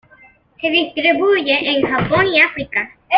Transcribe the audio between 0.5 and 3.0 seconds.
Se distribuye en Japón y África.